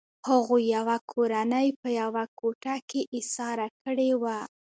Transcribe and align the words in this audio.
هغوی 0.29 0.63
یوه 0.75 0.95
کورنۍ 1.11 1.67
په 1.81 1.89
یوه 2.01 2.23
کوټه 2.39 2.75
کې 2.89 3.01
ایساره 3.15 3.67
کړې 3.83 4.09
وه 4.21 4.37